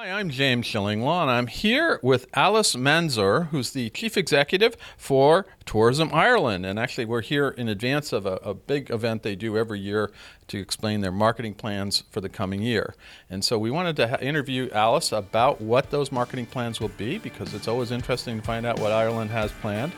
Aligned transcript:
Hi, 0.00 0.12
I'm 0.12 0.30
James 0.30 0.64
Shillinglaw, 0.64 1.22
and 1.22 1.30
I'm 1.32 1.48
here 1.48 1.98
with 2.04 2.28
Alice 2.34 2.76
Mansergh, 2.76 3.48
who's 3.48 3.72
the 3.72 3.90
Chief 3.90 4.16
Executive 4.16 4.76
for 4.96 5.44
Tourism 5.66 6.10
Ireland. 6.12 6.64
And 6.64 6.78
actually, 6.78 7.06
we're 7.06 7.20
here 7.22 7.48
in 7.48 7.68
advance 7.68 8.12
of 8.12 8.24
a, 8.24 8.34
a, 8.44 8.54
big 8.54 8.90
event 8.90 9.24
they 9.24 9.34
do 9.34 9.58
every 9.58 9.80
year 9.80 10.12
to 10.46 10.60
explain 10.60 11.00
their 11.00 11.10
marketing 11.10 11.54
plans 11.54 12.04
for 12.10 12.20
the 12.20 12.28
coming 12.28 12.62
year. 12.62 12.94
And 13.28 13.44
so 13.44 13.58
we 13.58 13.72
wanted 13.72 13.96
to 13.96 14.06
ha- 14.06 14.18
interview 14.20 14.70
Alice 14.72 15.10
about 15.10 15.60
what 15.60 15.90
those 15.90 16.12
marketing 16.12 16.46
plans 16.46 16.78
will 16.78 16.90
be, 16.90 17.18
because 17.18 17.52
it's 17.52 17.66
always 17.66 17.90
interesting 17.90 18.38
to 18.38 18.46
find 18.46 18.66
out 18.66 18.78
what 18.78 18.92
Ireland 18.92 19.32
has 19.32 19.50
planned. 19.50 19.90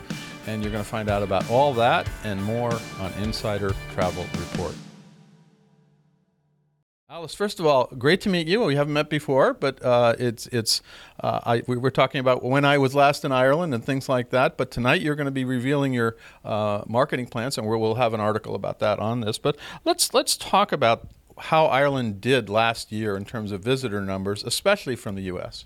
And 0.47 0.63
you're 0.63 0.71
going 0.71 0.83
to 0.83 0.89
find 0.89 1.09
out 1.09 1.21
about 1.21 1.47
all 1.51 1.75
that 1.75 2.09
and 2.23 2.43
more 2.43 2.73
on 2.99 3.13
Insider 3.21 3.75
Travel 3.93 4.25
Report. 4.39 4.73
Alice, 7.11 7.35
first 7.35 7.59
of 7.59 7.65
all, 7.65 7.89
great 7.97 8.21
to 8.21 8.29
meet 8.29 8.47
you. 8.47 8.63
We 8.63 8.77
haven't 8.77 8.93
met 8.93 9.09
before, 9.09 9.53
but 9.53 9.83
uh, 9.83 10.15
it's 10.17 10.47
it's 10.47 10.81
uh, 11.19 11.41
I, 11.43 11.61
we 11.67 11.75
were 11.75 11.91
talking 11.91 12.21
about 12.21 12.41
when 12.41 12.63
I 12.63 12.77
was 12.77 12.95
last 12.95 13.25
in 13.25 13.33
Ireland 13.33 13.73
and 13.73 13.83
things 13.83 14.07
like 14.07 14.29
that. 14.29 14.55
But 14.55 14.71
tonight 14.71 15.01
you're 15.01 15.15
going 15.15 15.25
to 15.25 15.31
be 15.31 15.43
revealing 15.43 15.91
your 15.91 16.15
uh, 16.45 16.83
marketing 16.87 17.27
plans, 17.27 17.57
and 17.57 17.67
we'll 17.67 17.95
have 17.95 18.13
an 18.13 18.21
article 18.21 18.55
about 18.55 18.79
that 18.79 18.99
on 18.99 19.19
this. 19.19 19.37
But 19.37 19.57
let's 19.83 20.13
let's 20.13 20.37
talk 20.37 20.71
about 20.71 21.09
how 21.37 21.65
Ireland 21.65 22.21
did 22.21 22.49
last 22.49 22.93
year 22.93 23.17
in 23.17 23.25
terms 23.25 23.51
of 23.51 23.61
visitor 23.61 23.99
numbers, 23.99 24.45
especially 24.45 24.95
from 24.95 25.15
the 25.15 25.23
U.S. 25.23 25.65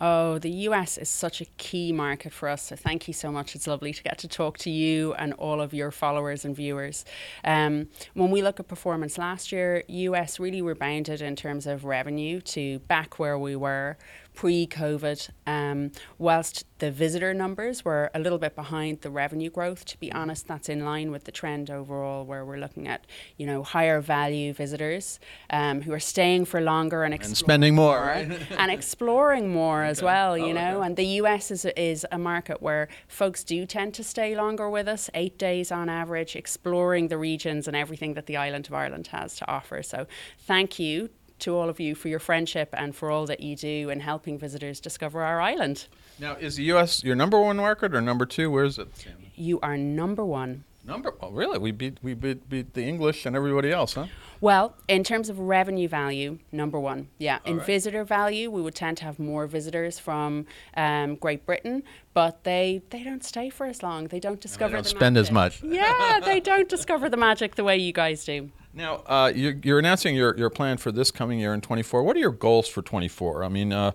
Oh, 0.00 0.38
the 0.38 0.50
US 0.68 0.96
is 0.96 1.10
such 1.10 1.40
a 1.40 1.44
key 1.58 1.92
market 1.92 2.32
for 2.32 2.48
us. 2.48 2.62
So 2.62 2.76
thank 2.76 3.06
you 3.06 3.12
so 3.12 3.30
much. 3.30 3.54
It's 3.54 3.66
lovely 3.66 3.92
to 3.92 4.02
get 4.02 4.18
to 4.18 4.28
talk 4.28 4.56
to 4.58 4.70
you 4.70 5.12
and 5.14 5.34
all 5.34 5.60
of 5.60 5.74
your 5.74 5.90
followers 5.90 6.44
and 6.44 6.56
viewers. 6.56 7.04
Um, 7.44 7.88
when 8.14 8.30
we 8.30 8.42
look 8.42 8.58
at 8.58 8.66
performance 8.66 9.18
last 9.18 9.52
year, 9.52 9.84
US 9.88 10.40
really 10.40 10.62
rebounded 10.62 11.20
in 11.20 11.36
terms 11.36 11.66
of 11.66 11.84
revenue 11.84 12.40
to 12.42 12.78
back 12.80 13.18
where 13.18 13.38
we 13.38 13.56
were 13.56 13.98
pre-COVID. 14.40 15.28
Um, 15.46 15.92
whilst 16.16 16.64
the 16.78 16.90
visitor 16.90 17.34
numbers 17.34 17.84
were 17.84 18.10
a 18.14 18.18
little 18.18 18.38
bit 18.38 18.54
behind 18.56 19.02
the 19.02 19.10
revenue 19.10 19.50
growth, 19.50 19.84
to 19.84 20.00
be 20.00 20.10
honest, 20.10 20.48
that's 20.48 20.70
in 20.70 20.82
line 20.82 21.10
with 21.10 21.24
the 21.24 21.30
trend 21.30 21.70
overall, 21.70 22.24
where 22.24 22.42
we're 22.46 22.56
looking 22.56 22.88
at 22.88 23.06
you 23.36 23.44
know 23.44 23.62
higher 23.62 24.00
value 24.00 24.54
visitors 24.54 25.20
um, 25.50 25.82
who 25.82 25.92
are 25.92 26.00
staying 26.00 26.46
for 26.46 26.62
longer 26.62 27.04
and, 27.04 27.12
and 27.12 27.36
spending 27.36 27.74
more, 27.74 28.08
and 28.08 28.70
exploring 28.70 29.52
more 29.52 29.82
okay. 29.82 29.90
as 29.90 30.02
well. 30.02 30.38
You 30.38 30.52
oh, 30.56 30.60
know, 30.60 30.76
okay. 30.78 30.86
and 30.86 30.96
the 30.96 31.08
US 31.20 31.50
is 31.50 31.66
is 31.76 32.06
a 32.10 32.18
market 32.18 32.62
where 32.62 32.88
folks 33.08 33.44
do 33.44 33.66
tend 33.66 33.92
to 33.92 34.02
stay 34.02 34.34
longer 34.34 34.70
with 34.70 34.88
us, 34.88 35.10
eight 35.12 35.36
days 35.36 35.70
on 35.70 35.90
average, 35.90 36.34
exploring 36.34 37.08
the 37.08 37.18
regions 37.18 37.68
and 37.68 37.76
everything 37.76 38.14
that 38.14 38.24
the 38.24 38.38
island 38.38 38.68
of 38.68 38.72
Ireland 38.72 39.08
has 39.08 39.36
to 39.36 39.50
offer. 39.50 39.82
So, 39.82 40.06
thank 40.38 40.78
you 40.78 41.10
to 41.40 41.56
all 41.56 41.68
of 41.68 41.80
you 41.80 41.94
for 41.94 42.08
your 42.08 42.18
friendship 42.18 42.68
and 42.72 42.94
for 42.94 43.10
all 43.10 43.26
that 43.26 43.40
you 43.40 43.56
do 43.56 43.90
in 43.90 44.00
helping 44.00 44.38
visitors 44.38 44.80
discover 44.80 45.22
our 45.22 45.40
island. 45.40 45.86
Now, 46.18 46.34
is 46.34 46.56
the 46.56 46.64
U.S. 46.64 47.02
your 47.02 47.16
number 47.16 47.40
one 47.40 47.56
market 47.56 47.94
or 47.94 48.00
number 48.00 48.26
two? 48.26 48.50
Where 48.50 48.64
is 48.64 48.78
it? 48.78 48.88
You 49.34 49.58
are 49.60 49.76
number 49.76 50.24
one. 50.24 50.64
Number? 50.84 51.14
Oh, 51.20 51.30
really? 51.30 51.58
We 51.58 51.72
beat 51.72 51.98
we 52.02 52.14
beat, 52.14 52.48
beat 52.48 52.72
the 52.74 52.82
English 52.82 53.26
and 53.26 53.36
everybody 53.36 53.70
else, 53.70 53.94
huh? 53.94 54.06
Well, 54.40 54.74
in 54.88 55.04
terms 55.04 55.28
of 55.28 55.38
revenue 55.38 55.86
value, 55.86 56.38
number 56.50 56.80
one. 56.80 57.08
Yeah. 57.18 57.38
All 57.44 57.52
in 57.52 57.58
right. 57.58 57.66
visitor 57.66 58.02
value, 58.02 58.50
we 58.50 58.62
would 58.62 58.74
tend 58.74 58.96
to 58.98 59.04
have 59.04 59.18
more 59.18 59.46
visitors 59.46 59.98
from 59.98 60.46
um, 60.74 61.16
Great 61.16 61.44
Britain, 61.44 61.82
but 62.14 62.44
they 62.44 62.80
they 62.90 63.04
don't 63.04 63.22
stay 63.22 63.50
for 63.50 63.66
as 63.66 63.82
long. 63.82 64.06
They 64.06 64.20
don't 64.20 64.40
discover. 64.40 64.70
they 64.70 64.76
don't 64.76 64.84
the 64.84 64.88
spend 64.88 65.14
magic. 65.16 65.28
as 65.28 65.32
much. 65.32 65.62
Yeah, 65.62 66.20
they 66.24 66.40
don't 66.40 66.68
discover 66.68 67.10
the 67.10 67.18
magic 67.18 67.56
the 67.56 67.64
way 67.64 67.76
you 67.76 67.92
guys 67.92 68.24
do. 68.24 68.50
Now, 68.72 69.02
uh, 69.06 69.32
you're, 69.34 69.54
you're, 69.64 69.78
announcing 69.80 70.14
your, 70.14 70.36
your 70.36 70.50
plan 70.50 70.76
for 70.76 70.92
this 70.92 71.10
coming 71.10 71.40
year 71.40 71.52
in 71.52 71.60
24. 71.60 72.04
What 72.04 72.16
are 72.16 72.20
your 72.20 72.30
goals 72.30 72.68
for 72.68 72.82
24? 72.82 73.42
I 73.42 73.48
mean, 73.48 73.72
uh, 73.72 73.92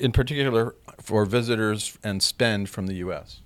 in 0.00 0.10
particular 0.10 0.74
for 1.00 1.24
visitors 1.24 1.98
and 2.02 2.20
spend 2.22 2.68
from 2.68 2.88
the 2.88 2.94
U.S. 2.94 3.42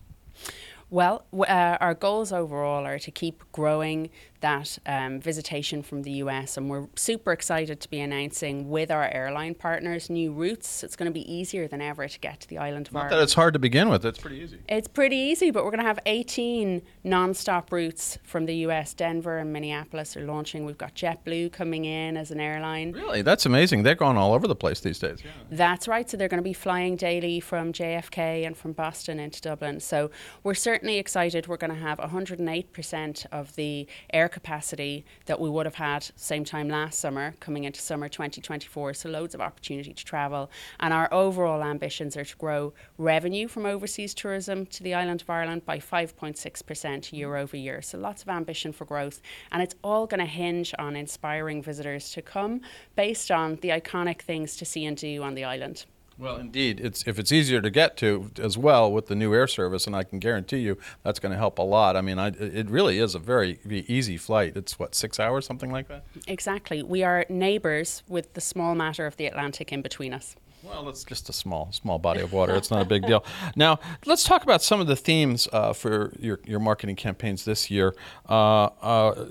Well, 0.89 1.25
uh, 1.33 1.77
our 1.81 1.95
goals 1.95 2.33
overall 2.33 2.87
are 2.87 2.99
to 2.99 3.11
keep 3.11 3.43
growing 3.53 4.11
that 4.43 4.79
um, 4.87 5.21
visitation 5.21 5.83
from 5.83 6.03
the 6.03 6.13
US, 6.25 6.57
and 6.57 6.69
we're 6.69 6.87
super 6.95 7.33
excited 7.33 7.81
to 7.81 7.89
be 7.89 8.01
announcing 8.01 8.69
with 8.69 8.91
our 8.91 9.09
airline 9.09 9.55
partners 9.55 10.11
new 10.11 10.33
routes. 10.33 10.85
It's 10.85 10.97
going 10.97 11.07
to 11.11 11.13
be 11.13 11.33
easier 11.33 11.67
than 11.67 11.81
ever 11.81 12.07
to 12.07 12.19
get 12.21 12.41
to 12.41 12.49
the 12.49 12.59
island 12.59 12.89
of 12.89 12.93
Not 12.93 13.05
Ireland. 13.05 13.19
that 13.19 13.23
it's 13.25 13.35
hard 13.35 13.55
to 13.55 13.59
begin 13.59 13.89
with, 13.89 14.05
it's 14.05 14.19
pretty 14.19 14.37
easy. 14.37 14.59
It's 14.69 14.89
pretty 14.89 15.17
easy, 15.17 15.51
but 15.51 15.65
we're 15.65 15.71
going 15.71 15.81
to 15.81 15.87
have 15.87 15.99
18 16.07 16.83
non 17.05 17.35
stop 17.35 17.73
routes 17.73 18.19
from 18.23 18.47
the 18.47 18.55
US. 18.67 18.93
Denver 18.95 19.39
and 19.39 19.53
Minneapolis 19.53 20.17
are 20.17 20.25
launching. 20.27 20.65
We've 20.67 20.77
got 20.79 20.95
JetBlue 20.95 21.53
coming 21.53 21.85
in 21.85 22.17
as 22.17 22.31
an 22.31 22.41
airline. 22.41 22.93
Really? 22.93 23.23
That's 23.23 23.47
amazing. 23.47 23.85
They're 23.85 23.95
going 23.95 24.17
all 24.17 24.35
over 24.35 24.47
the 24.47 24.57
place 24.57 24.81
these 24.81 24.99
days. 24.99 25.21
Yeah. 25.25 25.31
That's 25.51 25.89
right. 25.89 26.09
So 26.11 26.17
they're 26.17 26.29
going 26.29 26.43
to 26.43 26.45
be 26.45 26.53
flying 26.53 26.97
daily 26.97 27.41
from 27.41 27.73
JFK 27.73 28.47
and 28.47 28.57
from 28.57 28.73
Boston 28.73 29.19
into 29.19 29.41
Dublin. 29.41 29.81
So 29.81 30.11
we're 30.43 30.55
certainly 30.55 30.99
excited. 30.99 31.47
We're 31.47 31.57
going 31.57 31.73
to 31.73 31.79
have 31.79 31.99
108% 31.99 33.27
of 33.33 33.55
the 33.57 33.87
air 34.13 34.29
capacity 34.33 35.05
that 35.27 35.41
we 35.41 35.49
would 35.49 35.67
have 35.67 35.77
had 35.77 36.11
same 36.17 36.45
time 36.45 36.69
last 36.69 36.99
summer 36.99 37.35
coming 37.39 37.65
into 37.65 37.81
summer 37.81 38.09
2024 38.09 38.95
so 38.95 39.09
loads 39.09 39.35
of 39.35 39.41
opportunity 39.41 39.93
to 39.93 40.05
travel. 40.05 40.51
And 40.81 40.93
our 40.93 41.13
overall 41.13 41.63
ambitions 41.63 42.17
are 42.17 42.25
to 42.25 42.37
grow 42.37 42.73
revenue 42.99 43.47
from 43.47 43.67
overseas 43.67 44.15
tourism 44.15 44.67
to 44.67 44.83
the 44.83 44.95
island 44.95 45.23
of 45.23 45.31
Ireland 45.31 45.65
by 45.65 45.79
5.6% 45.79 47.13
year 47.13 47.37
over 47.37 47.57
year. 47.57 47.83
So 47.83 47.99
lots 47.99 48.23
of 48.23 48.29
ambition 48.29 48.73
for 48.73 48.85
growth. 48.85 49.21
And 49.53 49.63
it's 49.63 49.75
all 49.85 50.07
going 50.07 50.21
to 50.21 50.27
hinge 50.27 50.75
on 50.79 50.97
inspiring 50.97 51.63
visitors 51.63 52.11
to 52.13 52.23
come 52.23 52.63
based 52.97 53.31
on 53.31 53.57
the 53.57 53.69
iconic 53.69 54.23
things 54.23 54.57
to 54.57 54.65
see 54.65 54.85
and 54.85 54.97
do 54.97 55.23
on 55.23 55.35
the 55.35 55.45
island 55.45 55.85
well, 56.23 56.37
indeed, 56.37 56.81
it's 56.81 57.05
if 57.07 57.19
it's 57.19 57.33
easier 57.33 57.61
to 57.61 57.69
get 57.69 57.97
to 57.99 58.31
as 58.39 58.57
well 58.57 58.91
with 58.91 59.07
the 59.07 59.17
new 59.17 59.35
air 59.35 59.49
service, 59.49 59.87
and 59.87 59.97
I 59.97 60.05
can 60.05 60.21
guarantee 60.21 60.59
you 60.59 60.79
that's 61.03 61.19
going 61.19 61.33
to 61.33 61.39
help 61.39 61.59
a 61.59 61.63
lot. 61.63 61.97
I 61.97 62.01
mean, 62.01 62.19
I, 62.19 62.29
it 62.29 62.71
really 62.71 62.99
is 62.99 63.15
a 63.15 63.19
very 63.19 63.59
easy 63.67 64.17
flight. 64.17 64.57
It's 64.57 64.79
what 64.79 64.95
six 64.95 65.19
hours, 65.19 65.45
something 65.45 65.73
like 65.73 65.89
that. 65.89 66.05
Exactly. 66.29 66.83
We 66.83 67.03
are 67.03 67.27
neighbours 67.29 68.05
with 68.09 68.35
the 68.35 68.41
small 68.41 68.75
matter 68.75 69.07
of 69.07 69.17
the 69.17 69.27
Atlantic 69.27 69.73
in 69.73 69.83
between 69.83 70.15
us. 70.15 70.37
Well, 70.65 70.89
it's 70.89 71.03
just 71.03 71.29
a 71.29 71.33
small, 71.33 71.73
small 71.73 71.99
body 71.99 72.21
of 72.21 72.33
water. 72.33 72.55
It's 72.55 72.71
not 72.71 72.83
a 72.83 72.85
big 72.85 73.07
deal. 73.07 73.25
Now, 73.57 73.81
let's 74.07 74.25
talk 74.25 74.45
about 74.45 74.63
some 74.63 74.81
of 74.81 74.87
the 74.87 74.97
themes 74.97 75.49
uh, 75.53 75.73
for 75.73 76.13
your, 76.19 76.41
your 76.45 76.61
marketing 76.61 76.97
campaigns 76.97 77.45
this 77.45 77.71
year. 77.71 77.95
Uh, 78.29 78.65
uh, 78.81 79.27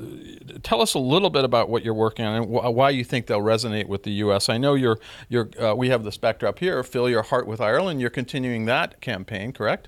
tell 0.64 0.82
us 0.82 0.94
a 0.94 1.00
little 1.00 1.30
bit 1.30 1.44
about 1.44 1.70
what 1.70 1.84
you're 1.84 1.94
working 1.94 2.26
on 2.26 2.44
and 2.44 2.46
wh- 2.46 2.74
why 2.76 2.90
you 2.90 3.04
think 3.04 3.28
they'll 3.28 3.40
resonate 3.40 3.88
with 3.88 4.04
the 4.04 4.12
U.S. 4.12 4.50
I 4.50 4.58
know 4.58 4.76
you're, 4.76 5.00
you're, 5.30 5.50
uh, 5.60 5.74
we 5.74 5.90
have 5.90 6.04
the 6.04 6.12
spectra 6.12 6.50
up 6.50 6.60
here, 6.60 6.84
Fill 6.84 7.10
Your 7.10 7.24
Heart 7.24 7.48
with 7.48 7.62
Ireland. 7.62 8.02
You're 8.02 8.10
continuing 8.10 8.66
that 8.66 9.02
campaign, 9.02 9.54
correct? 9.54 9.88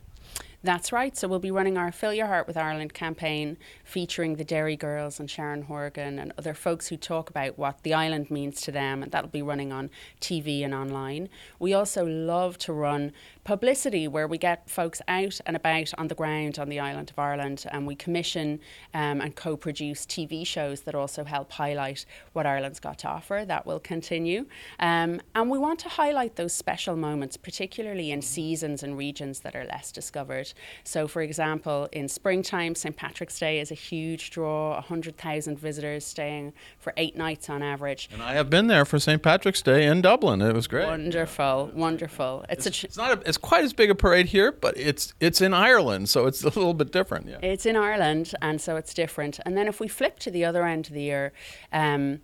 That's 0.63 0.93
right. 0.93 1.15
So 1.17 1.27
we'll 1.27 1.39
be 1.39 1.51
running 1.51 1.77
our 1.77 1.91
Fill 1.91 2.13
Your 2.13 2.27
Heart 2.27 2.47
with 2.47 2.55
Ireland 2.55 2.93
campaign 2.93 3.57
featuring 3.93 4.37
the 4.37 4.43
Derry 4.43 4.75
Girls 4.75 5.19
and 5.19 5.29
Sharon 5.29 5.61
Horgan 5.61 6.17
and 6.17 6.33
other 6.35 6.55
folks 6.55 6.87
who 6.87 6.97
talk 6.97 7.29
about 7.29 7.59
what 7.59 7.83
the 7.83 7.93
island 7.93 8.31
means 8.31 8.59
to 8.61 8.71
them. 8.71 9.03
And 9.03 9.11
that'll 9.11 9.29
be 9.29 9.43
running 9.43 9.71
on 9.71 9.91
TV 10.19 10.65
and 10.65 10.73
online. 10.73 11.29
We 11.59 11.75
also 11.75 12.03
love 12.03 12.57
to 12.59 12.73
run 12.73 13.11
publicity 13.43 14.07
where 14.07 14.27
we 14.27 14.39
get 14.39 14.67
folks 14.67 14.99
out 15.07 15.39
and 15.45 15.55
about 15.55 15.93
on 15.99 16.07
the 16.07 16.15
ground 16.15 16.57
on 16.57 16.69
the 16.69 16.79
island 16.79 17.11
of 17.11 17.19
Ireland 17.19 17.67
and 17.71 17.85
we 17.85 17.93
commission 17.93 18.59
um, 18.95 19.21
and 19.21 19.35
co 19.35 19.55
produce 19.55 20.07
TV 20.07 20.45
shows 20.45 20.81
that 20.81 20.95
also 20.95 21.23
help 21.23 21.51
highlight 21.51 22.03
what 22.31 22.47
Ireland's 22.47 22.79
got 22.79 22.97
to 22.99 23.07
offer. 23.07 23.43
That 23.45 23.67
will 23.67 23.79
continue. 23.79 24.47
Um, 24.79 25.21
and 25.35 25.51
we 25.51 25.59
want 25.59 25.77
to 25.81 25.89
highlight 25.89 26.35
those 26.35 26.53
special 26.53 26.95
moments, 26.95 27.37
particularly 27.37 28.09
in 28.09 28.23
seasons 28.23 28.81
and 28.81 28.97
regions 28.97 29.41
that 29.41 29.55
are 29.55 29.65
less 29.65 29.91
discovered. 29.91 30.51
So, 30.83 31.07
for 31.07 31.21
example, 31.21 31.89
in 31.91 32.07
springtime, 32.07 32.73
St. 32.73 32.95
Patrick's 32.95 33.37
Day 33.37 33.59
is 33.59 33.71
a 33.71 33.82
huge 33.83 34.29
draw 34.31 34.73
100,000 34.75 35.59
visitors 35.59 36.05
staying 36.05 36.53
for 36.79 36.93
eight 36.97 37.15
nights 37.15 37.49
on 37.49 37.61
average. 37.61 38.09
And 38.11 38.21
I 38.21 38.33
have 38.33 38.49
been 38.49 38.67
there 38.67 38.85
for 38.85 38.99
St. 38.99 39.21
Patrick's 39.21 39.61
Day 39.61 39.85
in 39.85 40.01
Dublin. 40.01 40.41
It 40.41 40.53
was 40.53 40.67
great. 40.67 40.85
Wonderful, 40.85 41.71
wonderful. 41.73 42.45
It's, 42.49 42.65
it's, 42.65 42.77
ch- 42.77 42.83
it's 42.85 42.97
not 42.97 43.17
a, 43.17 43.27
it's 43.27 43.37
quite 43.37 43.63
as 43.63 43.73
big 43.73 43.89
a 43.89 43.95
parade 43.95 44.27
here, 44.27 44.51
but 44.51 44.77
it's 44.77 45.13
it's 45.19 45.41
in 45.41 45.53
Ireland, 45.53 46.09
so 46.09 46.25
it's 46.27 46.43
a 46.43 46.47
little 46.47 46.73
bit 46.73 46.91
different. 46.91 47.27
Yeah. 47.27 47.37
It's 47.41 47.65
in 47.65 47.75
Ireland, 47.75 48.33
and 48.41 48.59
so 48.61 48.75
it's 48.75 48.93
different. 48.93 49.39
And 49.45 49.57
then 49.57 49.67
if 49.67 49.79
we 49.79 49.87
flip 49.87 50.19
to 50.19 50.31
the 50.31 50.45
other 50.45 50.65
end 50.65 50.87
of 50.87 50.93
the 50.93 51.01
year, 51.01 51.33
um, 51.71 52.21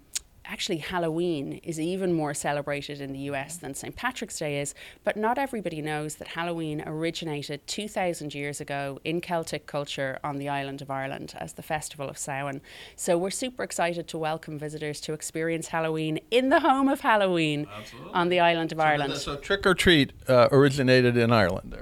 actually 0.49 0.77
Halloween 0.77 1.59
is 1.63 1.79
even 1.79 2.11
more 2.11 2.33
celebrated 2.33 2.99
in 2.99 3.13
the 3.13 3.19
US 3.31 3.57
than 3.57 3.75
St. 3.75 3.95
Patrick's 3.95 4.39
Day 4.39 4.59
is, 4.59 4.73
but 5.03 5.15
not 5.15 5.37
everybody 5.37 5.81
knows 5.81 6.15
that 6.15 6.29
Halloween 6.29 6.83
originated 6.85 7.65
2,000 7.67 8.33
years 8.33 8.59
ago 8.59 8.99
in 9.03 9.21
Celtic 9.21 9.67
culture 9.67 10.19
on 10.23 10.37
the 10.37 10.49
island 10.49 10.81
of 10.81 10.89
Ireland 10.89 11.35
as 11.37 11.53
the 11.53 11.61
Festival 11.61 12.09
of 12.09 12.17
Samhain. 12.17 12.61
So 12.95 13.17
we're 13.17 13.29
super 13.29 13.63
excited 13.63 14.07
to 14.07 14.17
welcome 14.17 14.57
visitors 14.57 14.99
to 15.01 15.13
experience 15.13 15.67
Halloween 15.67 16.19
in 16.31 16.49
the 16.49 16.61
home 16.61 16.89
of 16.89 17.01
Halloween 17.01 17.67
Absolutely. 17.71 18.13
on 18.13 18.29
the 18.29 18.39
island 18.39 18.71
of 18.71 18.79
so 18.79 18.83
Ireland. 18.83 19.17
So 19.17 19.35
trick 19.35 19.67
or 19.67 19.75
treat 19.75 20.13
uh, 20.27 20.49
originated 20.51 21.15
in 21.15 21.31
Ireland. 21.31 21.75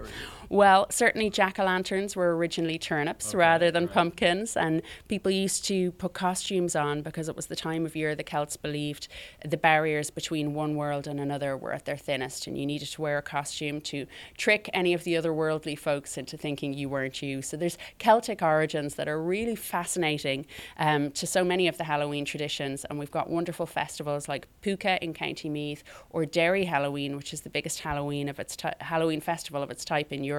Well, 0.49 0.87
certainly 0.89 1.29
jack 1.29 1.59
o' 1.59 1.65
lanterns 1.65 2.15
were 2.15 2.35
originally 2.35 2.77
turnips 2.77 3.29
okay, 3.29 3.37
rather 3.37 3.71
than 3.71 3.85
right. 3.85 3.93
pumpkins, 3.93 4.55
and 4.55 4.81
people 5.07 5.31
used 5.31 5.65
to 5.65 5.91
put 5.93 6.13
costumes 6.13 6.75
on 6.75 7.01
because 7.01 7.27
it 7.27 7.35
was 7.35 7.47
the 7.47 7.55
time 7.55 7.85
of 7.85 7.95
year 7.95 8.15
the 8.15 8.23
Celts 8.23 8.55
believed 8.55 9.07
the 9.45 9.57
barriers 9.57 10.09
between 10.09 10.53
one 10.53 10.75
world 10.75 11.05
and 11.05 11.19
another 11.19 11.57
were 11.57 11.73
at 11.73 11.85
their 11.85 11.97
thinnest, 11.97 12.47
and 12.47 12.57
you 12.57 12.65
needed 12.65 12.87
to 12.89 13.01
wear 13.01 13.17
a 13.17 13.21
costume 13.21 13.81
to 13.81 14.05
trick 14.37 14.69
any 14.73 14.93
of 14.93 15.03
the 15.03 15.15
otherworldly 15.15 15.77
folks 15.77 16.17
into 16.17 16.37
thinking 16.37 16.73
you 16.73 16.87
weren't 16.87 17.21
you. 17.21 17.41
So 17.41 17.57
there's 17.57 17.77
Celtic 17.97 18.41
origins 18.41 18.95
that 18.95 19.07
are 19.07 19.21
really 19.21 19.55
fascinating 19.55 20.45
um, 20.77 21.11
to 21.11 21.27
so 21.27 21.43
many 21.43 21.67
of 21.67 21.77
the 21.77 21.83
Halloween 21.83 22.23
traditions, 22.23 22.85
and 22.85 22.97
we've 22.97 23.11
got 23.11 23.29
wonderful 23.29 23.65
festivals 23.65 24.29
like 24.29 24.47
Púca 24.61 24.97
in 24.99 25.13
County 25.13 25.49
Meath 25.49 25.83
or 26.09 26.25
Derry 26.25 26.65
Halloween, 26.65 27.17
which 27.17 27.33
is 27.33 27.41
the 27.41 27.49
biggest 27.49 27.79
Halloween 27.81 28.29
of 28.29 28.39
its 28.39 28.55
t- 28.55 28.69
Halloween 28.79 29.19
festival 29.19 29.61
of 29.61 29.71
its 29.71 29.83
type 29.83 30.13
in 30.13 30.23
Europe, 30.23 30.36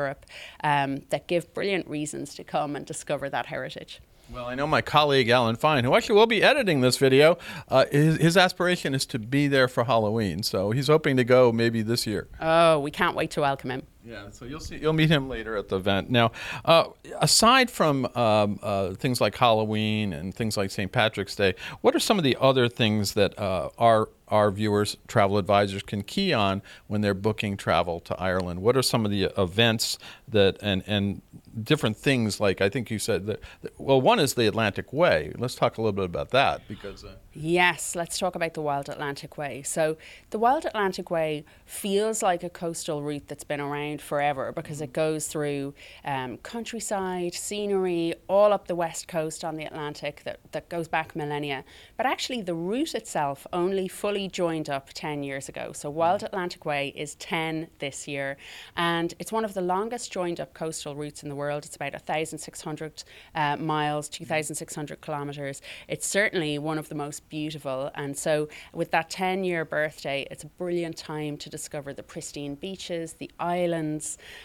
um, 0.62 1.02
that 1.10 1.26
give 1.26 1.52
brilliant 1.54 1.88
reasons 1.88 2.34
to 2.34 2.44
come 2.44 2.76
and 2.76 2.86
discover 2.86 3.28
that 3.30 3.46
heritage. 3.46 4.00
Well, 4.30 4.44
I 4.44 4.54
know 4.54 4.66
my 4.66 4.82
colleague 4.82 5.30
Alan 5.30 5.56
Fine, 5.56 5.84
who 5.84 5.94
actually 5.94 6.16
will 6.16 6.26
be 6.26 6.42
editing 6.42 6.82
this 6.82 6.98
video, 6.98 7.38
uh, 7.68 7.86
his, 7.90 8.18
his, 8.18 8.36
aspiration 8.36 8.94
is 8.94 9.06
to 9.06 9.18
be 9.18 9.48
there 9.48 9.68
for 9.68 9.84
Halloween. 9.84 10.42
So 10.42 10.70
he's 10.70 10.88
hoping 10.88 11.16
to 11.16 11.24
go 11.24 11.50
maybe 11.50 11.80
this 11.80 12.06
year. 12.06 12.28
Oh, 12.38 12.78
we 12.78 12.90
can't 12.90 13.16
wait 13.16 13.30
to 13.32 13.40
welcome 13.40 13.70
him. 13.70 13.84
Yeah, 14.08 14.30
so 14.30 14.46
you'll 14.46 14.60
see, 14.60 14.78
you'll 14.78 14.94
meet 14.94 15.10
him 15.10 15.28
later 15.28 15.54
at 15.54 15.68
the 15.68 15.76
event. 15.76 16.08
Now, 16.08 16.32
uh, 16.64 16.84
aside 17.20 17.70
from 17.70 18.06
um, 18.14 18.58
uh, 18.62 18.94
things 18.94 19.20
like 19.20 19.36
Halloween 19.36 20.14
and 20.14 20.34
things 20.34 20.56
like 20.56 20.70
St. 20.70 20.90
Patrick's 20.90 21.36
Day, 21.36 21.54
what 21.82 21.94
are 21.94 21.98
some 21.98 22.16
of 22.16 22.24
the 22.24 22.34
other 22.40 22.70
things 22.70 23.12
that 23.14 23.38
uh, 23.38 23.68
our 23.76 24.08
our 24.28 24.50
viewers, 24.50 24.98
travel 25.06 25.38
advisors, 25.38 25.82
can 25.82 26.02
key 26.02 26.34
on 26.34 26.60
when 26.86 27.00
they're 27.00 27.14
booking 27.14 27.56
travel 27.56 28.00
to 28.00 28.18
Ireland? 28.20 28.60
What 28.60 28.76
are 28.76 28.82
some 28.82 29.04
of 29.04 29.10
the 29.10 29.24
events 29.36 29.98
that 30.26 30.56
and 30.62 30.82
and 30.86 31.20
different 31.62 31.96
things 31.96 32.40
like 32.40 32.60
I 32.60 32.68
think 32.68 32.90
you 32.90 32.98
said 32.98 33.26
that. 33.26 33.42
Well, 33.78 34.00
one 34.00 34.18
is 34.18 34.34
the 34.34 34.46
Atlantic 34.46 34.92
Way. 34.92 35.32
Let's 35.36 35.54
talk 35.54 35.78
a 35.78 35.82
little 35.82 35.92
bit 35.92 36.04
about 36.04 36.30
that 36.30 36.66
because. 36.68 37.04
Uh, 37.04 37.14
yes, 37.32 37.94
let's 37.94 38.18
talk 38.18 38.34
about 38.34 38.54
the 38.54 38.62
Wild 38.62 38.88
Atlantic 38.88 39.36
Way. 39.36 39.62
So 39.62 39.96
the 40.30 40.38
Wild 40.38 40.64
Atlantic 40.64 41.10
Way 41.10 41.44
feels 41.64 42.22
like 42.22 42.42
a 42.42 42.50
coastal 42.50 43.02
route 43.02 43.28
that's 43.28 43.44
been 43.44 43.60
around 43.60 43.97
forever 44.00 44.52
because 44.52 44.80
it 44.80 44.92
goes 44.92 45.26
through 45.28 45.74
um, 46.04 46.38
countryside, 46.38 47.34
scenery, 47.34 48.14
all 48.28 48.52
up 48.52 48.66
the 48.66 48.74
west 48.74 49.08
coast 49.08 49.44
on 49.44 49.56
the 49.56 49.64
Atlantic 49.64 50.22
that 50.24 50.40
that 50.52 50.68
goes 50.68 50.88
back 50.88 51.14
millennia. 51.14 51.64
But 51.96 52.06
actually, 52.06 52.42
the 52.42 52.54
route 52.54 52.94
itself 52.94 53.46
only 53.52 53.88
fully 53.88 54.28
joined 54.28 54.68
up 54.68 54.90
ten 54.94 55.22
years 55.22 55.48
ago. 55.48 55.72
So 55.72 55.90
Wild 55.90 56.22
Atlantic 56.22 56.64
Way 56.64 56.92
is 56.96 57.14
ten 57.14 57.68
this 57.78 58.08
year, 58.08 58.36
and 58.76 59.14
it's 59.18 59.32
one 59.32 59.44
of 59.44 59.54
the 59.54 59.60
longest 59.60 60.12
joined 60.12 60.40
up 60.40 60.54
coastal 60.54 60.94
routes 60.94 61.22
in 61.22 61.28
the 61.28 61.34
world. 61.34 61.64
It's 61.64 61.76
about 61.76 61.92
1,600 61.92 63.04
uh, 63.34 63.56
miles, 63.56 64.08
2,600 64.08 65.00
kilometres. 65.00 65.62
It's 65.86 66.06
certainly 66.06 66.58
one 66.58 66.78
of 66.78 66.88
the 66.88 66.94
most 66.94 67.28
beautiful. 67.28 67.90
And 67.94 68.16
so, 68.16 68.48
with 68.72 68.90
that 68.90 69.10
10 69.10 69.44
year 69.44 69.64
birthday, 69.64 70.26
it's 70.30 70.44
a 70.44 70.46
brilliant 70.46 70.96
time 70.96 71.36
to 71.38 71.50
discover 71.50 71.92
the 71.92 72.02
pristine 72.02 72.54
beaches, 72.54 73.14
the 73.14 73.30
islands, 73.38 73.87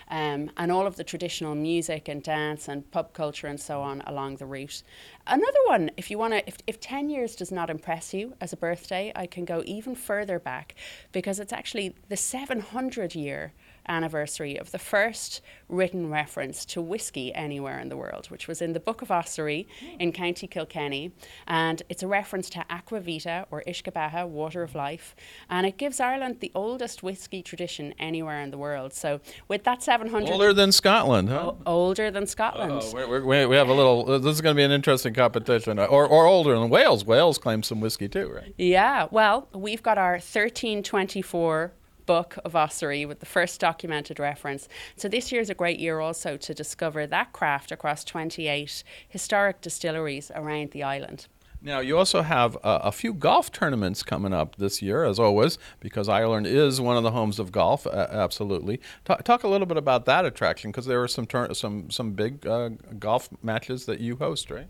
um, 0.10 0.52
and 0.58 0.72
all 0.72 0.88
of 0.88 0.96
the 0.96 1.04
traditional 1.04 1.56
music 1.56 2.08
and 2.08 2.24
dance 2.24 2.68
and 2.68 2.90
pub 2.92 3.14
culture 3.14 3.48
and 3.48 3.60
so 3.60 3.82
on 3.82 4.02
along 4.08 4.38
the 4.38 4.46
route. 4.46 4.84
Another 5.28 5.60
one, 5.68 5.92
if 5.98 6.10
you 6.10 6.18
want 6.18 6.34
to, 6.34 6.48
if, 6.48 6.58
if 6.68 6.80
10 6.80 7.10
years 7.10 7.36
does 7.36 7.52
not 7.52 7.70
impress 7.70 8.14
you 8.14 8.34
as 8.42 8.54
a 8.54 8.58
birthday, 8.58 9.12
I 9.16 9.26
can 9.28 9.46
go 9.46 9.64
even 9.66 9.96
further 9.96 10.40
back 10.40 10.76
because 11.12 11.40
it's 11.40 11.54
actually 11.54 11.96
the 12.10 12.18
700 12.18 13.16
year 13.16 13.54
anniversary 13.88 14.58
of 14.58 14.72
the 14.72 14.80
first 14.80 15.42
written 15.70 16.10
reference 16.10 16.66
to 16.66 16.82
whiskey 16.82 17.34
anywhere 17.34 17.80
in 17.80 17.90
the 17.90 17.98
world, 17.98 18.28
which 18.28 18.48
was 18.48 18.62
in 18.62 18.74
the 18.74 18.80
Book 18.80 19.02
of 19.02 19.10
Ossory 19.10 19.68
in 20.00 20.12
County 20.12 20.48
Kilkenny. 20.48 21.12
And 21.48 21.82
it's 21.90 22.04
a 22.04 22.08
reference 22.08 22.50
to 22.52 22.66
Aqua 22.70 23.00
Vitae 23.00 23.46
or 23.52 23.64
Beatha, 23.66 24.28
water 24.28 24.64
of 24.64 24.76
life. 24.76 25.16
And 25.50 25.66
it 25.66 25.78
gives 25.78 26.00
Ireland 26.00 26.38
the 26.40 26.52
oldest 26.56 27.04
whiskey 27.04 27.42
tradition 27.42 27.94
anywhere 28.00 28.42
in 28.42 28.52
the 28.52 28.58
world. 28.58 28.94
So 28.94 29.20
with 29.48 29.64
that 29.64 29.84
700. 29.84 30.32
Older 30.32 30.54
than 30.54 30.72
Scotland, 30.72 31.30
huh? 31.30 31.52
O- 31.52 31.58
older 31.66 32.12
than 32.12 32.28
Scotland. 32.28 32.82
Oh, 32.84 33.22
we 33.26 33.46
we 33.46 33.56
have 33.56 33.70
a 33.70 33.74
little, 33.74 34.10
uh, 34.10 34.18
this 34.18 34.36
is 34.36 34.42
going 34.42 34.56
to 34.56 34.60
be 34.60 34.64
an 34.64 34.72
interesting 34.72 35.14
competition. 35.14 35.80
Or, 35.80 36.06
or 36.08 36.26
older 36.26 36.58
than 36.58 36.70
Wales. 36.70 37.06
Wales 37.06 37.38
claims 37.38 37.68
some 37.68 37.80
whiskey 37.82 38.08
too, 38.08 38.30
right? 38.30 38.54
Yeah. 38.58 39.08
Well, 39.12 39.48
we've 39.54 39.84
got 39.84 39.98
our 39.98 40.14
1324 40.14 41.74
book 42.06 42.38
of 42.46 42.54
ossory 42.54 43.06
with 43.06 43.20
the 43.20 43.26
first 43.26 43.60
documented 43.60 44.20
reference. 44.20 44.68
So 44.96 45.08
this 45.08 45.32
year 45.32 45.42
is 45.42 45.50
a 45.50 45.56
great 45.56 45.80
year 45.80 46.00
also 46.00 46.38
to 46.38 46.54
discover 46.54 47.08
that 47.08 47.34
craft 47.34 47.72
across 47.72 48.04
28 48.04 48.84
historic 49.08 49.62
distilleries 49.62 50.32
around 50.36 50.72
the 50.72 50.84
island. 50.84 51.28
Now, 51.66 51.80
you 51.80 51.98
also 51.98 52.24
have 52.24 52.58
a 52.62 52.92
few 52.92 53.14
golf 53.14 53.50
tournaments 53.50 54.04
coming 54.04 54.34
up 54.34 54.58
this 54.58 54.82
year, 54.82 55.06
as 55.06 55.18
always, 55.18 55.58
because 55.80 56.10
Ireland 56.10 56.46
is 56.46 56.82
one 56.82 56.98
of 56.98 57.04
the 57.04 57.12
homes 57.12 57.40
of 57.40 57.54
golf. 57.54 57.88
Uh, 57.88 58.08
absolutely. 58.12 58.82
Talk, 59.06 59.24
talk, 59.24 59.44
a 59.44 59.48
little 59.48 59.66
bit 59.66 59.78
about 59.78 60.04
that 60.06 60.26
attraction, 60.26 60.72
because 60.72 60.86
there 60.86 61.02
are 61.02 61.08
some 61.08 61.26
tur- 61.26 61.54
some 61.54 61.90
some 61.90 62.12
big 62.12 62.46
uh, 62.46 62.72
golf 63.00 63.30
matches 63.42 63.86
that 63.86 64.02
you 64.02 64.18
host, 64.18 64.52
right? 64.52 64.68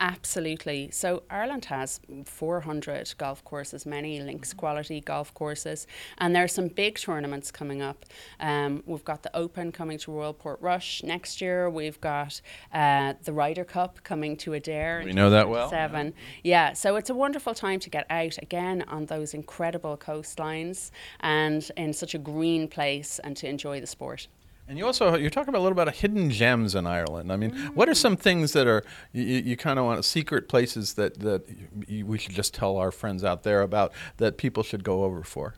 Absolutely. 0.00 0.90
So 0.90 1.22
Ireland 1.30 1.66
has 1.66 2.00
400 2.24 3.14
golf 3.18 3.44
courses, 3.44 3.86
many 3.86 4.20
links 4.20 4.52
quality 4.52 5.00
golf 5.00 5.32
courses, 5.32 5.86
and 6.18 6.34
there 6.34 6.42
are 6.42 6.48
some 6.48 6.66
big 6.66 6.98
tournaments 6.98 7.52
coming 7.52 7.82
up. 7.82 8.04
Um, 8.40 8.82
we've 8.84 9.04
got 9.04 9.22
the 9.22 9.34
Open 9.36 9.70
coming 9.70 9.98
to 9.98 10.10
Royal 10.10 10.34
Portrush 10.34 11.04
next 11.04 11.40
year. 11.40 11.70
We've 11.70 12.00
got 12.00 12.40
uh, 12.74 13.14
the 13.22 13.32
Ryder 13.32 13.64
Cup 13.64 14.02
coming 14.02 14.36
to 14.38 14.50
Adare. 14.52 15.04
We 15.04 15.12
know 15.12 15.30
that 15.30 15.48
well. 15.48 15.70
Seven. 15.70 16.14
Yeah. 16.42 16.68
yeah. 16.68 16.72
So 16.72 16.96
it's 16.96 17.10
a 17.10 17.14
wonderful 17.14 17.54
time 17.54 17.78
to 17.80 17.90
get 17.90 18.06
out 18.10 18.38
again 18.38 18.82
on 18.88 19.06
those 19.06 19.34
incredible 19.34 19.96
coastlines 19.96 20.90
and 21.20 21.70
in 21.76 21.92
such 21.92 22.14
a 22.14 22.18
green 22.18 22.66
place 22.66 23.20
and 23.22 23.36
to 23.36 23.48
enjoy 23.48 23.80
the 23.80 23.86
sport. 23.86 24.26
And 24.68 24.78
you 24.78 24.86
also 24.86 25.16
you're 25.16 25.30
talking 25.30 25.48
about 25.48 25.60
a 25.60 25.64
little 25.66 25.76
bit 25.76 25.88
of 25.88 25.96
hidden 25.96 26.30
gems 26.30 26.74
in 26.74 26.86
Ireland. 26.86 27.32
I 27.32 27.36
mean, 27.36 27.50
mm. 27.50 27.74
what 27.74 27.88
are 27.88 27.94
some 27.94 28.16
things 28.16 28.52
that 28.52 28.66
are 28.66 28.84
you, 29.12 29.22
you 29.22 29.56
kind 29.56 29.78
of 29.78 29.84
want 29.84 30.04
secret 30.04 30.48
places 30.48 30.94
that 30.94 31.18
that 31.20 31.46
you, 31.86 32.06
we 32.06 32.18
should 32.18 32.34
just 32.34 32.54
tell 32.54 32.76
our 32.76 32.92
friends 32.92 33.24
out 33.24 33.42
there 33.42 33.62
about 33.62 33.92
that 34.18 34.38
people 34.38 34.62
should 34.62 34.84
go 34.84 35.04
over 35.04 35.22
for? 35.24 35.54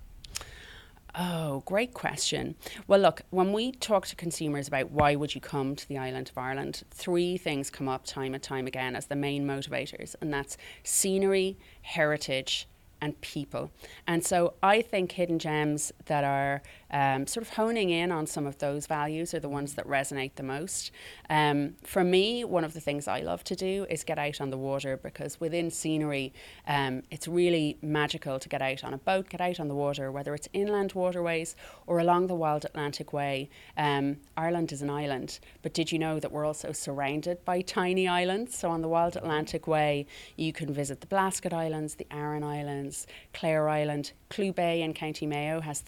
Oh, 1.16 1.62
great 1.64 1.94
question. 1.94 2.56
Well, 2.88 2.98
look, 2.98 3.22
when 3.30 3.52
we 3.52 3.70
talk 3.70 4.06
to 4.08 4.16
consumers 4.16 4.66
about 4.66 4.90
why 4.90 5.14
would 5.14 5.32
you 5.32 5.40
come 5.40 5.76
to 5.76 5.86
the 5.86 5.96
island 5.96 6.28
of 6.30 6.36
Ireland, 6.36 6.82
three 6.90 7.36
things 7.36 7.70
come 7.70 7.88
up 7.88 8.04
time 8.04 8.34
and 8.34 8.42
time 8.42 8.66
again 8.66 8.96
as 8.96 9.06
the 9.06 9.14
main 9.14 9.46
motivators, 9.46 10.16
and 10.20 10.34
that's 10.34 10.56
scenery, 10.82 11.56
heritage, 11.82 12.66
and 13.00 13.20
people. 13.20 13.70
And 14.06 14.24
so 14.24 14.54
I 14.62 14.82
think 14.82 15.12
hidden 15.12 15.38
gems 15.38 15.92
that 16.06 16.24
are 16.24 16.62
um, 16.94 17.26
sort 17.26 17.44
of 17.44 17.54
honing 17.54 17.90
in 17.90 18.12
on 18.12 18.24
some 18.24 18.46
of 18.46 18.58
those 18.58 18.86
values 18.86 19.34
are 19.34 19.40
the 19.40 19.48
ones 19.48 19.74
that 19.74 19.86
resonate 19.86 20.36
the 20.36 20.44
most. 20.44 20.92
Um, 21.28 21.74
for 21.82 22.04
me, 22.04 22.44
one 22.44 22.62
of 22.62 22.72
the 22.72 22.80
things 22.80 23.08
I 23.08 23.20
love 23.20 23.42
to 23.44 23.56
do 23.56 23.84
is 23.90 24.04
get 24.04 24.16
out 24.16 24.40
on 24.40 24.50
the 24.50 24.56
water 24.56 24.96
because 24.96 25.40
within 25.40 25.72
scenery, 25.72 26.32
um, 26.68 27.02
it's 27.10 27.26
really 27.26 27.78
magical 27.82 28.38
to 28.38 28.48
get 28.48 28.62
out 28.62 28.84
on 28.84 28.94
a 28.94 28.98
boat, 28.98 29.28
get 29.28 29.40
out 29.40 29.58
on 29.58 29.66
the 29.66 29.74
water, 29.74 30.12
whether 30.12 30.34
it's 30.34 30.48
inland 30.52 30.92
waterways 30.92 31.56
or 31.88 31.98
along 31.98 32.28
the 32.28 32.34
Wild 32.36 32.64
Atlantic 32.64 33.12
Way. 33.12 33.50
Um, 33.76 34.18
Ireland 34.36 34.70
is 34.70 34.80
an 34.80 34.90
island, 34.90 35.40
but 35.62 35.74
did 35.74 35.90
you 35.90 35.98
know 35.98 36.20
that 36.20 36.30
we're 36.30 36.46
also 36.46 36.70
surrounded 36.70 37.44
by 37.44 37.60
tiny 37.60 38.06
islands? 38.06 38.56
So 38.56 38.70
on 38.70 38.82
the 38.82 38.88
Wild 38.88 39.16
Atlantic 39.16 39.66
Way, 39.66 40.06
you 40.36 40.52
can 40.52 40.72
visit 40.72 41.00
the 41.00 41.08
Blasket 41.08 41.52
Islands, 41.52 41.96
the 41.96 42.06
Aran 42.12 42.44
Islands, 42.44 43.08
Clare 43.32 43.68
Island, 43.68 44.12
Clew 44.34 44.52
Bay 44.52 44.82
in 44.82 44.94
County 44.94 45.26
Mayo 45.26 45.60
has 45.60 45.80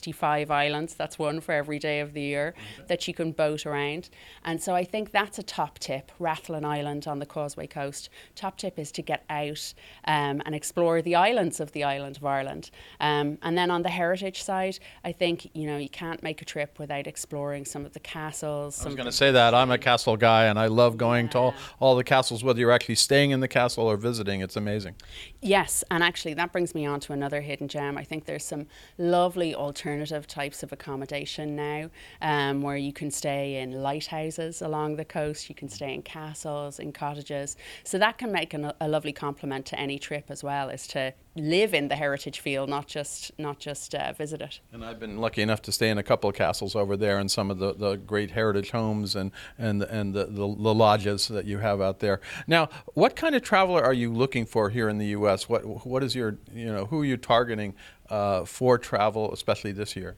365 0.00 0.50
islands. 0.50 0.94
That's 0.94 1.18
one 1.18 1.40
for 1.40 1.52
every 1.52 1.78
day 1.78 2.00
of 2.00 2.12
the 2.12 2.20
year 2.20 2.54
okay. 2.56 2.86
that 2.88 3.08
you 3.08 3.14
can 3.14 3.32
boat 3.32 3.66
around. 3.66 4.08
And 4.44 4.62
so 4.62 4.74
I 4.74 4.84
think 4.84 5.10
that's 5.10 5.38
a 5.38 5.42
top 5.42 5.78
tip. 5.78 6.12
Rathlin 6.20 6.64
Island 6.64 7.06
on 7.06 7.18
the 7.18 7.26
Causeway 7.26 7.66
Coast. 7.66 8.08
Top 8.34 8.58
tip 8.58 8.78
is 8.78 8.92
to 8.92 9.02
get 9.02 9.24
out 9.30 9.74
um, 10.06 10.42
and 10.44 10.54
explore 10.54 11.02
the 11.02 11.14
islands 11.14 11.60
of 11.60 11.72
the 11.72 11.84
island 11.84 12.16
of 12.16 12.24
Ireland. 12.24 12.70
Um, 13.00 13.38
and 13.42 13.56
then 13.56 13.70
on 13.70 13.82
the 13.82 13.88
heritage 13.88 14.42
side, 14.42 14.78
I 15.04 15.12
think 15.12 15.50
you 15.54 15.66
know 15.66 15.76
you 15.76 15.88
can't 15.88 16.22
make 16.22 16.42
a 16.42 16.44
trip 16.44 16.78
without 16.78 17.06
exploring 17.06 17.64
some 17.64 17.84
of 17.84 17.92
the 17.92 18.00
castles. 18.00 18.80
I 18.82 18.88
was 18.88 18.94
going 18.94 19.06
to 19.06 19.12
say 19.12 19.32
that 19.32 19.54
I'm 19.54 19.70
a 19.70 19.78
castle 19.78 20.16
guy, 20.16 20.44
and 20.46 20.58
I 20.58 20.66
love 20.66 20.96
going 20.96 21.26
yeah. 21.26 21.32
to 21.32 21.38
all, 21.38 21.54
all 21.80 21.96
the 21.96 22.04
castles, 22.04 22.44
whether 22.44 22.60
you're 22.60 22.72
actually 22.72 22.96
staying 22.96 23.30
in 23.30 23.40
the 23.40 23.48
castle 23.48 23.86
or 23.86 23.96
visiting. 23.96 24.40
It's 24.40 24.56
amazing. 24.56 24.94
Yes, 25.40 25.84
and 25.90 26.02
actually 26.02 26.34
that 26.34 26.52
brings 26.52 26.74
me 26.74 26.86
on 26.86 27.00
to 27.00 27.12
another 27.12 27.40
hidden 27.40 27.68
gem. 27.68 27.98
I 27.98 28.04
think 28.04 28.24
there's 28.24 28.44
some 28.44 28.66
lovely 28.98 29.54
alternative 29.76 30.26
types 30.26 30.62
of 30.62 30.72
accommodation 30.72 31.54
now 31.54 31.90
um, 32.22 32.62
where 32.62 32.78
you 32.78 32.94
can 32.94 33.10
stay 33.10 33.56
in 33.56 33.82
lighthouses 33.82 34.62
along 34.62 34.96
the 34.96 35.04
coast, 35.04 35.50
you 35.50 35.54
can 35.54 35.68
stay 35.68 35.92
in 35.92 36.00
castles, 36.00 36.78
in 36.78 36.92
cottages. 36.92 37.56
So 37.84 37.98
that 37.98 38.16
can 38.16 38.32
make 38.32 38.54
an, 38.54 38.72
a 38.80 38.88
lovely 38.88 39.12
complement 39.12 39.66
to 39.66 39.78
any 39.78 39.98
trip 39.98 40.30
as 40.30 40.42
well, 40.42 40.70
is 40.70 40.86
to 40.88 41.12
live 41.36 41.74
in 41.74 41.88
the 41.88 41.96
heritage 41.96 42.40
feel, 42.40 42.66
not 42.66 42.86
just 42.86 43.30
not 43.38 43.58
just 43.58 43.94
uh, 43.94 44.12
visit 44.12 44.40
it. 44.40 44.60
And 44.72 44.84
I've 44.84 44.98
been 44.98 45.18
lucky 45.18 45.42
enough 45.42 45.62
to 45.62 45.72
stay 45.72 45.90
in 45.90 45.98
a 45.98 46.02
couple 46.02 46.30
of 46.30 46.36
castles 46.36 46.74
over 46.74 46.96
there, 46.96 47.18
and 47.18 47.30
some 47.30 47.50
of 47.50 47.58
the, 47.58 47.74
the 47.74 47.96
great 47.96 48.32
heritage 48.32 48.70
homes 48.70 49.14
and 49.14 49.30
and 49.58 49.82
and 49.82 50.14
the, 50.14 50.24
the, 50.24 50.46
the 50.46 50.74
lodges 50.74 51.28
that 51.28 51.44
you 51.44 51.58
have 51.58 51.80
out 51.80 52.00
there. 52.00 52.20
Now, 52.46 52.68
what 52.94 53.16
kind 53.16 53.34
of 53.34 53.42
traveler 53.42 53.82
are 53.82 53.94
you 53.94 54.12
looking 54.12 54.46
for 54.46 54.70
here 54.70 54.88
in 54.88 54.98
the 54.98 55.06
U.S.? 55.08 55.48
What 55.48 55.86
what 55.86 56.02
is 56.02 56.14
your 56.14 56.38
you 56.52 56.72
know 56.72 56.86
who 56.86 57.02
are 57.02 57.06
you 57.06 57.16
targeting 57.16 57.74
uh, 58.10 58.44
for 58.44 58.78
travel, 58.78 59.32
especially 59.32 59.72
this 59.72 59.96
year? 59.96 60.16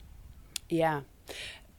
Yeah. 0.69 1.01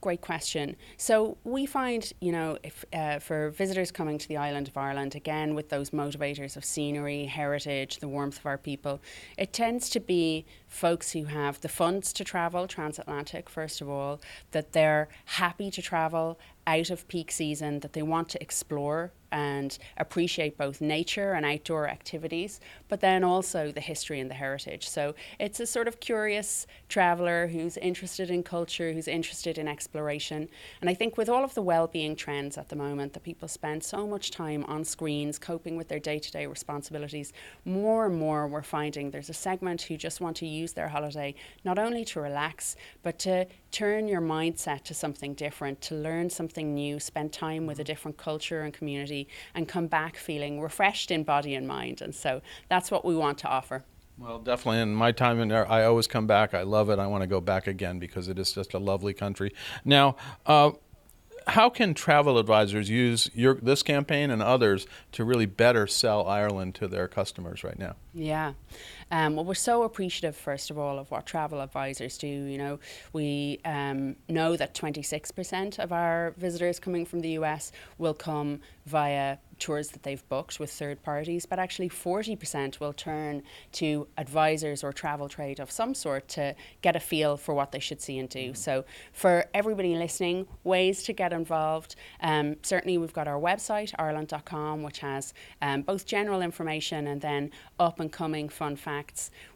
Great 0.01 0.23
question. 0.23 0.77
So 0.97 1.37
we 1.45 1.67
find, 1.67 2.11
you 2.21 2.33
know, 2.33 2.57
if 2.63 2.87
uh, 2.91 3.19
for 3.19 3.51
visitors 3.51 3.91
coming 3.91 4.17
to 4.17 4.29
the 4.29 4.39
island 4.39 4.67
of 4.67 4.77
Ireland, 4.79 5.15
again 5.15 5.55
with 5.55 5.69
those 5.69 5.91
motivators 5.91 6.57
of 6.57 6.65
scenery, 6.65 7.27
heritage, 7.27 7.99
the 7.99 8.09
warmth 8.09 8.39
of 8.39 8.47
our 8.47 8.57
people, 8.57 9.01
it 9.37 9.53
tends 9.53 9.91
to 9.91 10.01
be 10.01 10.47
folks 10.67 11.13
who 11.13 11.25
have 11.25 11.61
the 11.61 11.69
funds 11.69 12.15
to 12.15 12.25
travel 12.25 12.67
transatlantic, 12.67 13.51
first 13.51 13.83
of 13.83 13.91
all, 13.91 14.23
that 14.53 14.73
they're 14.73 15.09
happy 15.27 15.71
to 15.71 15.83
travel 15.83 16.39
out 16.67 16.89
of 16.89 17.07
peak 17.09 17.31
season, 17.31 17.81
that 17.81 17.93
they 17.93 18.03
want 18.03 18.31
to 18.31 18.41
explore 18.41 19.13
and 19.33 19.79
appreciate 19.97 20.59
both 20.59 20.81
nature 20.81 21.33
and 21.33 21.47
outdoor 21.47 21.89
activities, 21.89 22.61
but 22.89 23.01
then 23.01 23.25
also 23.25 23.71
the 23.71 23.81
history 23.81 24.21
and 24.21 24.31
the 24.31 24.35
heritage. 24.35 24.89
So 24.89 25.15
it's 25.39 25.61
a 25.61 25.67
sort 25.67 25.89
of 25.89 26.01
curious 26.01 26.67
traveller 26.89 27.47
who's 27.47 27.77
interested 27.77 28.31
in 28.31 28.43
culture, 28.43 28.93
who's 28.93 29.09
interested 29.09 29.59
in 29.59 29.69
exploration. 29.69 30.49
And 30.81 30.91
I 30.91 30.95
think 30.95 31.17
with 31.17 31.29
all 31.29 31.45
of 31.45 31.55
the 31.55 31.63
well-being 31.63 32.17
trends 32.17 32.59
at 32.59 32.69
the 32.69 32.77
moment 32.77 33.13
that 33.13 33.23
people 33.23 33.49
spend 33.49 33.85
so 33.85 34.07
much 34.07 34.31
time 34.31 34.65
on 34.65 34.85
screens 34.85 35.39
coping 35.39 35.77
with 35.77 35.89
their 35.89 35.99
day-to-day 35.99 36.47
responsibilities, 36.47 37.33
more 37.65 38.07
and 38.07 38.19
more 38.19 38.47
we're 38.47 38.63
finding 38.63 39.11
there's 39.11 39.31
a 39.31 39.35
segment 39.35 39.83
who 39.83 39.97
just 39.97 40.21
want 40.21 40.37
to 40.39 40.47
use 40.47 40.73
their 40.73 40.89
holiday 40.89 41.35
not 41.65 41.79
only 41.79 42.05
to 42.05 42.21
relax, 42.21 42.77
but 43.03 43.19
to 43.21 43.47
turn 43.71 44.09
your 44.09 44.21
mindset 44.21 44.83
to 44.83 44.95
something 44.95 45.35
different, 45.35 45.81
to 45.81 45.95
learn 45.95 46.29
something 46.29 46.75
new, 46.75 46.99
spend 46.99 47.33
time 47.33 47.67
with 47.67 47.79
a 47.79 47.85
different 47.85 48.17
culture 48.17 48.63
and 48.63 48.75
community, 48.75 49.20
and 49.55 49.69
come 49.69 49.87
back 49.87 50.17
feeling 50.17 50.61
refreshed 50.61 51.11
in 51.11 51.25
body 51.25 51.55
and 51.55 51.67
mind. 51.67 52.01
And 52.01 52.15
so 52.15 52.43
that's 52.69 52.91
what 52.91 53.05
we 53.05 53.17
want 53.17 53.39
to 53.39 53.49
offer. 53.49 53.85
Well, 54.19 54.39
definitely. 54.39 54.81
In 54.81 54.95
my 54.95 55.13
time 55.13 55.41
in 55.41 55.49
there, 55.49 55.71
I 55.71 55.85
always 55.85 56.07
come 56.07 56.27
back. 56.27 56.53
I 56.53 56.63
love 56.63 56.91
it. 56.91 56.99
I 56.99 57.07
want 57.07 57.23
to 57.23 57.27
go 57.27 57.41
back 57.41 57.67
again 57.67 57.99
because 57.99 58.29
it 58.29 58.39
is 58.39 58.53
just 58.53 58.75
a 58.75 58.79
lovely 58.79 59.15
country. 59.15 59.55
Now, 59.83 60.17
uh, 60.45 60.73
how 61.47 61.71
can 61.71 61.95
travel 61.95 62.39
advisors 62.39 62.91
use 62.91 63.31
your 63.35 63.55
this 63.55 63.83
campaign 63.83 64.31
and 64.31 64.43
others 64.43 64.87
to 65.13 65.25
really 65.25 65.47
better 65.47 65.87
sell 65.87 66.27
Ireland 66.27 66.75
to 66.77 66.89
their 66.89 67.09
customers 67.09 67.65
right 67.65 67.79
now? 67.79 67.97
Yeah. 68.13 68.53
Um, 69.11 69.37
well, 69.37 69.45
we're 69.45 69.55
so 69.55 69.83
appreciative, 69.83 70.37
first 70.37 70.71
of 70.71 70.79
all, 70.79 70.99
of 70.99 71.11
what 71.11 71.27
travel 71.27 71.61
advisors 71.61 72.17
do. 72.19 72.29
You 72.29 72.59
know, 72.59 72.79
we 73.13 73.61
um, 73.65 74.17
know 74.29 74.57
that 74.57 74.75
26% 74.75 75.79
of 75.79 75.93
our 75.93 76.35
visitors 76.37 76.79
coming 76.79 77.05
from 77.05 77.21
the 77.21 77.31
US 77.31 77.73
will 77.99 78.15
come 78.15 78.61
via 78.87 79.39
tours 79.61 79.91
that 79.91 80.03
they've 80.03 80.27
booked 80.29 80.59
with 80.59 80.73
third 80.73 81.03
parties, 81.03 81.47
but 81.47 81.59
actually 81.59 81.89
40% 81.89 82.81
will 82.81 82.93
turn 82.93 83.43
to 83.73 84.09
advisors 84.17 84.83
or 84.83 84.93
travel 84.93 85.29
trade 85.29 85.61
of 85.61 85.71
some 85.71 85.95
sort 85.95 86.27
to 86.29 86.57
get 86.83 86.97
a 86.97 87.01
feel 87.01 87.37
for 87.37 87.55
what 87.55 87.71
they 87.71 87.79
should 87.79 88.01
see 88.01 88.19
and 88.19 88.29
do. 88.29 88.39
Mm-hmm. 88.39 88.55
So, 88.55 88.85
for 89.13 89.45
everybody 89.55 89.95
listening, 89.95 90.47
ways 90.65 91.03
to 91.05 91.13
get 91.13 91.33
involved. 91.33 91.95
Um, 92.21 92.57
certainly, 92.63 92.99
we've 92.99 93.13
got 93.13 93.29
our 93.29 93.39
website, 93.39 93.93
ireland.com, 93.99 94.83
which 94.83 95.01
has 95.01 95.35
um, 95.61 95.83
both 95.83 96.07
general 96.07 96.43
information 96.43 97.07
and 97.07 97.21
then 97.21 97.51
up 97.79 98.01
and 98.01 98.11
coming 98.11 98.49
fun 98.49 98.77
facts. 98.77 99.00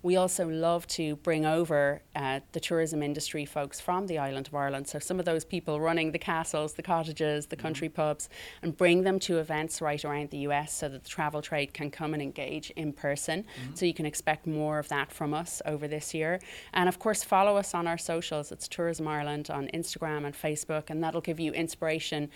We 0.03 0.17
also 0.17 0.47
love 0.47 0.87
to 0.89 1.17
bring 1.17 1.47
over 1.47 2.03
uh, 2.15 2.41
the 2.53 2.61
tourism 2.61 3.03
industry 3.03 3.47
folks 3.47 3.81
from 3.81 4.07
the 4.07 4.19
island 4.19 4.49
of 4.49 4.55
Ireland. 4.55 4.87
So, 4.89 4.99
some 4.99 5.19
of 5.19 5.25
those 5.25 5.45
people 5.45 5.81
running 5.81 6.13
the 6.13 6.19
castles, 6.19 6.75
the 6.75 6.83
cottages, 6.83 7.47
the 7.47 7.57
country 7.57 7.89
mm-hmm. 7.89 7.97
pubs, 7.97 8.29
and 8.63 8.77
bring 8.77 9.03
them 9.03 9.19
to 9.21 9.39
events 9.39 9.81
right 9.81 9.95
right 9.95 10.05
around 10.05 10.31
the 10.31 10.39
US 10.39 10.73
so 10.73 10.89
that 10.89 11.05
the 11.05 11.09
travel 11.09 11.43
trade 11.43 11.73
can 11.73 11.91
come 11.91 12.15
and 12.15 12.23
engage 12.23 12.71
in 12.71 12.93
person. 12.93 13.43
Mm-hmm. 13.43 13.75
So 13.75 13.87
you 13.87 13.95
can 13.95 14.07
expect 14.07 14.47
more 14.47 14.79
of 14.79 14.89
that 14.89 15.13
from 15.13 15.33
us 15.35 15.63
over 15.67 15.87
this 15.87 16.15
year. 16.15 16.41
And 16.73 16.89
of 16.89 16.99
course, 16.99 17.23
follow 17.23 17.57
us 17.57 17.75
on 17.75 17.87
our 17.87 17.99
socials. 17.99 18.51
It's 18.51 18.67
Tourism 18.69 19.07
Ireland 19.07 19.51
on 19.51 19.69
Instagram 19.69 20.25
and 20.25 20.35
Facebook, 20.35 20.91
and 20.91 21.03
that'll 21.03 21.21
give 21.21 21.41
you 21.41 21.53
inspiration 21.53 22.31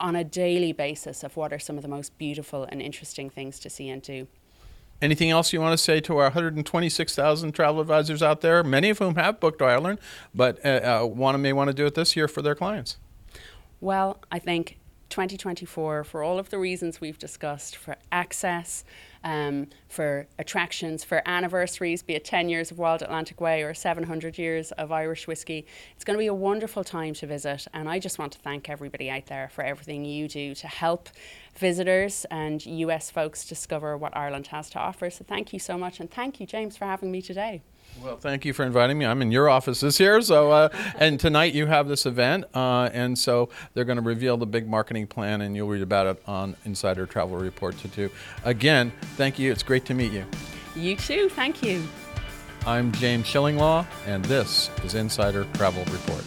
on 0.00 0.16
a 0.16 0.24
daily 0.24 0.72
basis 0.72 1.22
of 1.22 1.36
what 1.36 1.52
are 1.52 1.58
some 1.58 1.76
of 1.76 1.82
the 1.82 1.88
most 1.88 2.16
beautiful 2.18 2.64
and 2.64 2.80
interesting 2.82 3.30
things 3.30 3.58
to 3.60 3.70
see 3.70 3.88
and 3.88 4.02
do. 4.02 4.26
Anything 5.02 5.30
else 5.30 5.52
you 5.52 5.60
want 5.60 5.72
to 5.72 5.82
say 5.82 6.00
to 6.00 6.16
our 6.16 6.24
126,000 6.24 7.52
travel 7.52 7.80
advisors 7.80 8.22
out 8.22 8.40
there, 8.40 8.62
many 8.62 8.90
of 8.90 8.98
whom 8.98 9.16
have 9.16 9.40
booked 9.40 9.60
Ireland, 9.60 9.98
but 10.34 10.64
uh, 10.64 11.02
uh, 11.02 11.06
want 11.06 11.34
to, 11.34 11.38
may 11.38 11.52
want 11.52 11.68
to 11.68 11.74
do 11.74 11.84
it 11.84 11.94
this 11.94 12.16
year 12.16 12.28
for 12.28 12.42
their 12.42 12.54
clients? 12.54 12.96
Well, 13.80 14.18
I 14.32 14.38
think 14.38 14.78
2024 15.14 16.02
for 16.02 16.22
all 16.24 16.40
of 16.40 16.50
the 16.50 16.58
reasons 16.58 17.00
we've 17.00 17.18
discussed 17.18 17.76
for 17.76 17.96
access, 18.10 18.82
um, 19.22 19.68
for 19.88 20.26
attractions, 20.40 21.04
for 21.04 21.22
anniversaries, 21.24 22.02
be 22.02 22.14
it 22.14 22.24
10 22.24 22.48
years 22.48 22.70
of 22.70 22.78
Wild 22.78 23.00
Atlantic 23.00 23.40
Way 23.40 23.62
or 23.62 23.74
700 23.74 24.38
years 24.38 24.72
of 24.72 24.90
Irish 24.90 25.28
whiskey. 25.28 25.66
It's 25.94 26.04
going 26.04 26.16
to 26.16 26.18
be 26.18 26.26
a 26.26 26.34
wonderful 26.34 26.82
time 26.82 27.14
to 27.14 27.26
visit, 27.26 27.66
and 27.72 27.88
I 27.88 28.00
just 28.00 28.18
want 28.18 28.32
to 28.32 28.40
thank 28.40 28.68
everybody 28.68 29.08
out 29.08 29.26
there 29.26 29.50
for 29.50 29.62
everything 29.62 30.04
you 30.04 30.26
do 30.26 30.54
to 30.56 30.66
help 30.66 31.08
visitors 31.56 32.26
and 32.30 32.64
US 32.66 33.10
folks 33.10 33.44
discover 33.44 33.96
what 33.96 34.16
Ireland 34.16 34.48
has 34.48 34.70
to 34.70 34.78
offer. 34.78 35.10
So 35.10 35.24
thank 35.26 35.52
you 35.52 35.58
so 35.58 35.78
much, 35.78 36.00
and 36.00 36.10
thank 36.10 36.40
you, 36.40 36.46
James, 36.46 36.76
for 36.76 36.84
having 36.84 37.10
me 37.10 37.22
today. 37.22 37.62
Well, 38.02 38.16
thank 38.16 38.44
you 38.44 38.52
for 38.52 38.64
inviting 38.64 38.98
me. 38.98 39.06
I'm 39.06 39.22
in 39.22 39.30
your 39.30 39.48
office 39.48 39.80
this 39.80 40.00
year, 40.00 40.20
so 40.20 40.50
uh, 40.50 40.68
and 40.98 41.18
tonight 41.18 41.54
you 41.54 41.66
have 41.66 41.86
this 41.88 42.06
event, 42.06 42.44
uh, 42.54 42.90
and 42.92 43.16
so 43.16 43.50
they're 43.72 43.84
going 43.84 43.96
to 43.98 44.02
reveal 44.02 44.36
the 44.36 44.46
big 44.46 44.68
marketing 44.68 45.06
plan, 45.06 45.42
and 45.42 45.54
you'll 45.54 45.68
read 45.68 45.82
about 45.82 46.06
it 46.06 46.22
on 46.26 46.56
Insider 46.64 47.06
Travel 47.06 47.36
Report 47.36 47.76
to 47.78 47.88
too. 47.88 48.10
Again, 48.44 48.92
thank 49.16 49.38
you. 49.38 49.52
It's 49.52 49.62
great 49.62 49.84
to 49.86 49.94
meet 49.94 50.12
you. 50.12 50.24
You 50.74 50.96
too. 50.96 51.28
Thank 51.28 51.62
you. 51.62 51.86
I'm 52.66 52.90
James 52.92 53.26
Shillinglaw, 53.26 53.86
and 54.06 54.24
this 54.24 54.70
is 54.84 54.94
Insider 54.94 55.46
Travel 55.54 55.84
Report. 55.92 56.24